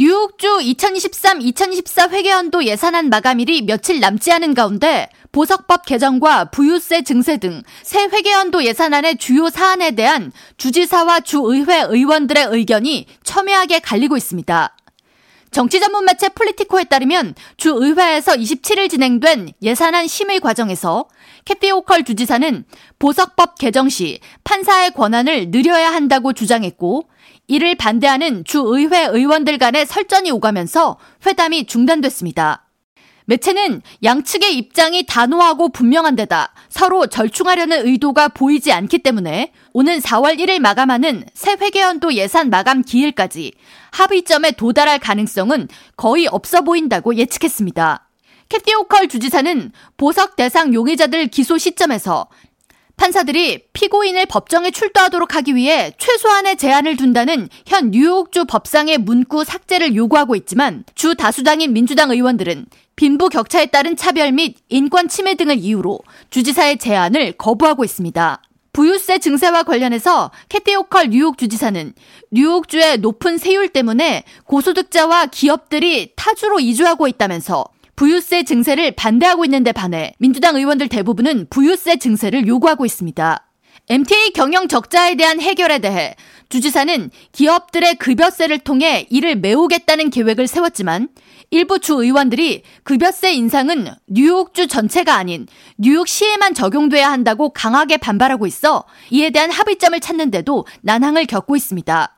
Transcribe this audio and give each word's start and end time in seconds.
뉴욕주 0.00 0.60
2023-2024 0.60 2.08
회계연도 2.08 2.64
예산안 2.64 3.10
마감일이 3.10 3.60
며칠 3.60 4.00
남지 4.00 4.32
않은 4.32 4.54
가운데 4.54 5.10
보석법 5.30 5.84
개정과 5.84 6.46
부유세 6.46 7.02
증세 7.02 7.36
등 7.36 7.62
새 7.82 8.04
회계연도 8.04 8.64
예산안의 8.64 9.18
주요 9.18 9.50
사안에 9.50 9.90
대한 9.90 10.32
주지사와 10.56 11.20
주의회 11.20 11.82
의원들의 11.82 12.46
의견이 12.50 13.06
첨예하게 13.24 13.80
갈리고 13.80 14.16
있습니다. 14.16 14.74
정치 15.50 15.80
전문 15.80 16.04
매체 16.04 16.28
폴리티코에 16.28 16.84
따르면 16.84 17.34
주 17.56 17.70
의회에서 17.70 18.34
27일 18.34 18.88
진행된 18.88 19.52
예산안 19.62 20.06
심의 20.06 20.38
과정에서 20.40 21.06
캐티 21.44 21.72
오컬 21.72 22.04
주지사는 22.04 22.64
보석법 22.98 23.58
개정 23.58 23.88
시 23.88 24.20
판사의 24.44 24.92
권한을 24.92 25.50
늘려야 25.50 25.92
한다고 25.92 26.32
주장했고 26.32 27.08
이를 27.48 27.74
반대하는 27.74 28.44
주 28.44 28.62
의회 28.64 29.06
의원들 29.06 29.58
간의 29.58 29.86
설전이 29.86 30.30
오가면서 30.30 30.98
회담이 31.26 31.66
중단됐습니다. 31.66 32.69
매체는 33.30 33.80
양측의 34.02 34.56
입장이 34.56 35.06
단호하고 35.06 35.68
분명한 35.68 36.16
데다 36.16 36.52
서로 36.68 37.06
절충하려는 37.06 37.86
의도가 37.86 38.26
보이지 38.26 38.72
않기 38.72 38.98
때문에 38.98 39.52
오는 39.72 40.00
4월 40.00 40.40
1일 40.40 40.58
마감하는 40.58 41.24
새 41.32 41.52
회계연도 41.52 42.14
예산 42.14 42.50
마감 42.50 42.82
기일까지 42.82 43.52
합의점에 43.92 44.52
도달할 44.52 44.98
가능성은 44.98 45.68
거의 45.96 46.26
없어 46.26 46.62
보인다고 46.62 47.14
예측했습니다. 47.14 48.08
캐티 48.48 48.74
오컬 48.74 49.06
주지사는 49.06 49.70
보석 49.96 50.34
대상 50.34 50.74
용의자들 50.74 51.28
기소 51.28 51.56
시점에서 51.56 52.26
판사들이 53.00 53.64
피고인을 53.72 54.26
법정에 54.26 54.70
출두하도록 54.70 55.34
하기 55.34 55.54
위해 55.54 55.94
최소한의 55.96 56.58
제한을 56.58 56.98
둔다는 56.98 57.48
현 57.64 57.90
뉴욕주 57.92 58.44
법상의 58.44 58.98
문구 58.98 59.44
삭제를 59.44 59.96
요구하고 59.96 60.36
있지만 60.36 60.84
주 60.94 61.14
다수당인 61.14 61.72
민주당 61.72 62.10
의원들은 62.10 62.66
빈부 62.96 63.30
격차에 63.30 63.66
따른 63.66 63.96
차별 63.96 64.32
및 64.32 64.56
인권 64.68 65.08
침해 65.08 65.34
등을 65.34 65.56
이유로 65.56 66.00
주지사의 66.28 66.76
제안을 66.76 67.32
거부하고 67.38 67.84
있습니다. 67.84 68.42
부유세 68.74 69.18
증세와 69.18 69.62
관련해서 69.62 70.30
캐티 70.50 70.76
오컬 70.76 71.08
뉴욕 71.08 71.38
주지사는 71.38 71.94
뉴욕주의 72.30 72.98
높은 72.98 73.38
세율 73.38 73.70
때문에 73.70 74.24
고소득자와 74.44 75.26
기업들이 75.26 76.12
타주로 76.16 76.60
이주하고 76.60 77.08
있다면서 77.08 77.64
부유세 78.00 78.44
증세를 78.44 78.92
반대하고 78.92 79.44
있는데 79.44 79.72
반해 79.72 80.14
민주당 80.18 80.56
의원들 80.56 80.88
대부분은 80.88 81.48
부유세 81.50 81.98
증세를 81.98 82.46
요구하고 82.46 82.86
있습니다. 82.86 83.46
MTA 83.90 84.30
경영 84.30 84.68
적자에 84.68 85.16
대한 85.16 85.38
해결에 85.38 85.80
대해 85.80 86.16
주지사는 86.48 87.10
기업들의 87.32 87.96
급여세를 87.96 88.60
통해 88.60 89.06
이를 89.10 89.36
메우겠다는 89.36 90.08
계획을 90.08 90.46
세웠지만 90.46 91.10
일부 91.50 91.78
주 91.78 92.02
의원들이 92.02 92.62
급여세 92.84 93.34
인상은 93.34 93.88
뉴욕주 94.06 94.66
전체가 94.66 95.16
아닌 95.16 95.46
뉴욕시에만 95.76 96.54
적용돼야 96.54 97.12
한다고 97.12 97.50
강하게 97.50 97.98
반발하고 97.98 98.46
있어 98.46 98.84
이에 99.10 99.28
대한 99.28 99.50
합의점을 99.50 100.00
찾는데도 100.00 100.64
난항을 100.80 101.26
겪고 101.26 101.54
있습니다. 101.54 102.16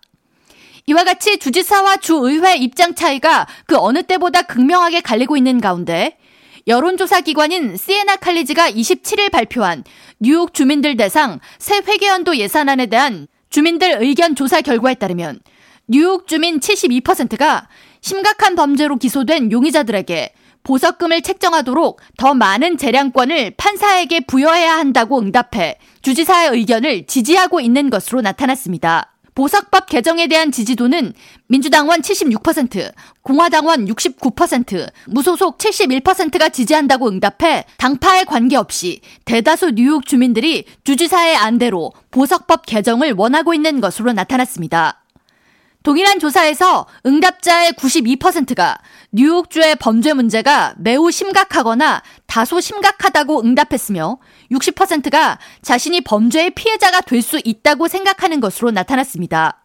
이와 0.87 1.05
같이 1.05 1.39
주지사와 1.39 1.99
주의회 1.99 2.57
입장 2.57 2.95
차이가 2.95 3.47
그 3.67 3.77
어느 3.77 4.03
때보다 4.03 4.43
극명하게 4.43 5.01
갈리고 5.01 5.37
있는 5.37 5.61
가운데 5.61 6.19
여론조사 6.67 7.21
기관인 7.23 7.77
시에나 7.77 8.17
칼리지가 8.17 8.71
27일 8.71 9.31
발표한 9.31 9.85
뉴욕 10.21 10.55
주민들 10.55 10.97
대상 10.97 11.41
새 11.59 11.79
회계연도 11.79 12.37
예산안에 12.37 12.87
대한 12.87 13.27
주민들 13.51 14.03
의견 14.03 14.35
조사 14.35 14.61
결과에 14.61 14.95
따르면 14.95 15.41
뉴욕 15.89 16.27
주민 16.27 16.61
72%가 16.61 17.69
심각한 18.01 18.55
범죄로 18.55 18.97
기소된 18.97 19.53
용의자들에게 19.53 20.35
보석금을 20.65 21.23
책정하도록 21.23 22.01
더 22.17 22.35
많은 22.35 22.77
재량권을 22.79 23.55
판사에게 23.57 24.21
부여해야 24.21 24.77
한다고 24.77 25.19
응답해 25.19 25.79
주지사의 26.03 26.51
의견을 26.51 27.07
지지하고 27.07 27.61
있는 27.61 27.91
것으로 27.91 28.21
나타났습니다. 28.21 29.12
보석법 29.35 29.87
개정에 29.87 30.27
대한 30.27 30.53
지지도는 30.53 31.15
민주당원 31.47 32.01
76%, 32.01 32.93
공화당원 33.23 33.87
69%, 33.87 34.91
무소속 35.07 35.59
71%가 35.59 36.49
지지한다고 36.49 37.09
응답해 37.09 37.65
당파에 37.79 38.25
관계없이 38.25 39.01
대다수 39.25 39.73
뉴욕 39.73 40.07
주민들이 40.07 40.65
주지사의 40.85 41.37
안대로 41.37 41.93
보석법 42.11 42.67
개정을 42.67 43.15
원하고 43.17 43.55
있는 43.55 43.81
것으로 43.81 44.13
나타났습니다. 44.13 45.02
동일한 45.83 46.19
조사에서 46.21 46.87
응답자의 47.07 47.73
92%가 47.73 48.79
뉴욕주의 49.11 49.75
범죄 49.77 50.13
문제가 50.13 50.75
매우 50.79 51.11
심각하거나 51.11 52.03
다소 52.27 52.61
심각하다고 52.61 53.43
응답했으며 53.43 54.19
60%가 54.51 55.39
자신이 55.63 56.03
범죄의 56.03 56.51
피해자가 56.51 57.01
될 57.01 57.23
수 57.23 57.41
있다고 57.45 57.87
생각하는 57.89 58.41
것으로 58.41 58.73
나타났습니다. 58.73 59.62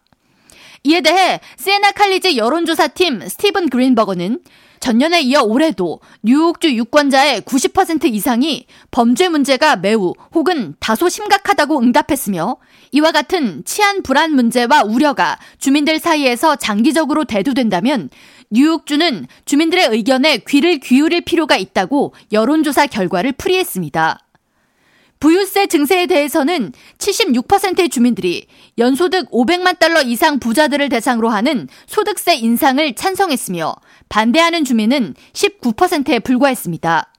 이에 0.84 1.00
대해 1.00 1.40
세나 1.56 1.92
칼리지 1.92 2.36
여론조사팀 2.36 3.28
스티븐 3.28 3.68
그린버거는 3.68 4.40
전년에 4.80 5.22
이어 5.22 5.42
올해도 5.42 6.00
뉴욕주 6.22 6.74
유권자의 6.74 7.42
90% 7.42 8.12
이상이 8.12 8.66
범죄 8.90 9.28
문제가 9.28 9.76
매우 9.76 10.14
혹은 10.34 10.74
다소 10.78 11.08
심각하다고 11.08 11.80
응답했으며 11.80 12.56
이와 12.92 13.12
같은 13.12 13.64
치안 13.64 14.02
불안 14.02 14.34
문제와 14.34 14.84
우려가 14.84 15.38
주민들 15.58 15.98
사이에서 15.98 16.56
장기적으로 16.56 17.24
대두된다면 17.24 18.08
뉴욕주는 18.50 19.26
주민들의 19.44 19.88
의견에 19.88 20.38
귀를 20.48 20.78
기울일 20.78 21.22
필요가 21.22 21.56
있다고 21.56 22.14
여론조사 22.32 22.86
결과를 22.86 23.32
풀이했습니다. 23.32 24.27
부유세 25.20 25.66
증세에 25.66 26.06
대해서는 26.06 26.72
76%의 26.98 27.88
주민들이 27.88 28.46
연소득 28.78 29.30
500만 29.30 29.78
달러 29.78 30.00
이상 30.02 30.38
부자들을 30.38 30.88
대상으로 30.88 31.28
하는 31.28 31.68
소득세 31.86 32.34
인상을 32.34 32.94
찬성했으며 32.94 33.74
반대하는 34.08 34.64
주민은 34.64 35.14
19%에 35.32 36.20
불과했습니다. 36.20 37.12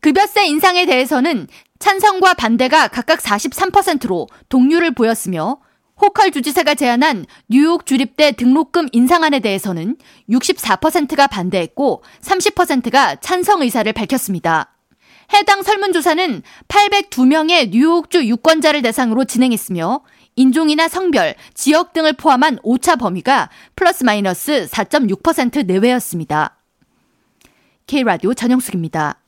급여세 0.00 0.46
인상에 0.46 0.84
대해서는 0.86 1.46
찬성과 1.78 2.34
반대가 2.34 2.88
각각 2.88 3.20
43%로 3.20 4.26
동률을 4.48 4.90
보였으며 4.90 5.58
호컬 6.00 6.32
주지사가 6.32 6.74
제안한 6.74 7.24
뉴욕 7.48 7.86
주립대 7.86 8.32
등록금 8.32 8.88
인상안에 8.92 9.40
대해서는 9.40 9.96
64%가 10.28 11.26
반대했고 11.28 12.02
30%가 12.20 13.16
찬성 13.16 13.62
의사를 13.62 13.90
밝혔습니다. 13.92 14.73
해당 15.34 15.62
설문조사는 15.62 16.42
802명의 16.68 17.70
뉴욕주 17.70 18.24
유권자를 18.26 18.82
대상으로 18.82 19.24
진행했으며 19.24 20.02
인종이나 20.36 20.88
성별, 20.88 21.34
지역 21.54 21.92
등을 21.92 22.12
포함한 22.12 22.58
오차 22.62 22.96
범위가 22.96 23.50
플러스 23.74 24.04
마이너스 24.04 24.66
4.6% 24.70 25.66
내외였습니다. 25.66 26.56
K라디오 27.86 28.32
전영숙입니다. 28.34 29.20